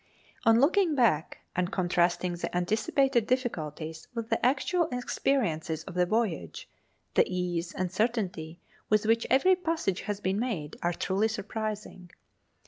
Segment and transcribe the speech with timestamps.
[0.45, 6.67] On looking back, and contrasting the anticipated difficulties with the actual experiences of the voyage,
[7.13, 8.59] the ease and certainty
[8.89, 12.09] with which every passage has been made are truly surprising.